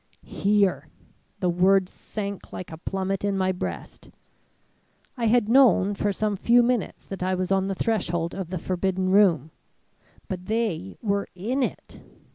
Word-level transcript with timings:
"Here! 0.25 0.87
The 1.41 1.49
word 1.51 1.87
sank 1.87 2.51
like 2.51 2.71
a 2.71 2.79
plummet 2.79 3.23
in 3.23 3.37
my 3.37 3.51
breast. 3.51 4.09
I 5.15 5.27
had 5.27 5.47
known 5.47 5.93
for 5.93 6.11
some 6.11 6.35
few 6.37 6.63
minutes 6.63 7.05
that 7.05 7.21
I 7.21 7.35
was 7.35 7.51
on 7.51 7.67
the 7.67 7.75
threshold 7.75 8.33
of 8.33 8.49
the 8.49 8.57
forbidden 8.57 9.11
room; 9.11 9.51
but 10.27 10.47
they 10.47 10.97
were 11.03 11.27
in 11.35 11.61
it. 11.61 12.01